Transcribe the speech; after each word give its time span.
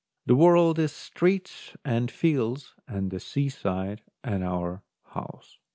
The 0.25 0.33
world 0.33 0.79
is 0.79 0.91
streets 0.91 1.73
and 1.85 2.09
fields 2.09 2.73
and 2.87 3.11
the 3.11 3.19
seaside 3.19 4.01
and 4.23 4.43
our 4.43 4.81
house. 5.09 5.59